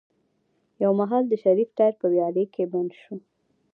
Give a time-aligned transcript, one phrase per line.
[0.83, 3.15] يو مهال د شريف ټاير په ويالې کې بند شو.